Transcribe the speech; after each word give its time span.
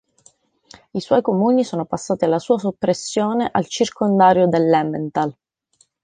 I 0.93 0.99
suoi 0.99 1.21
comuni 1.21 1.63
sono 1.63 1.85
passati 1.85 2.25
alla 2.25 2.39
sua 2.39 2.57
soppressione 2.57 3.47
al 3.53 3.67
Circondario 3.67 4.47
dell'Emmental. 4.47 5.37